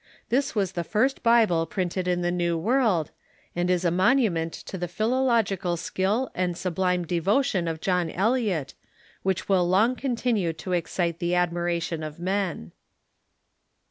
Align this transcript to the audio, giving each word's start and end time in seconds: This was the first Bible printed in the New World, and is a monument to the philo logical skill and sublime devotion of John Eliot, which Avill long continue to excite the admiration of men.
This 0.29 0.55
was 0.55 0.71
the 0.71 0.83
first 0.83 1.21
Bible 1.21 1.67
printed 1.67 2.07
in 2.07 2.23
the 2.23 2.31
New 2.31 2.57
World, 2.57 3.11
and 3.55 3.69
is 3.69 3.85
a 3.85 3.91
monument 3.91 4.51
to 4.51 4.75
the 4.75 4.87
philo 4.87 5.21
logical 5.23 5.77
skill 5.77 6.31
and 6.33 6.57
sublime 6.57 7.05
devotion 7.05 7.67
of 7.67 7.81
John 7.81 8.09
Eliot, 8.09 8.73
which 9.21 9.45
Avill 9.45 9.69
long 9.69 9.95
continue 9.95 10.53
to 10.53 10.73
excite 10.73 11.19
the 11.19 11.35
admiration 11.35 12.01
of 12.01 12.17
men. 12.19 12.71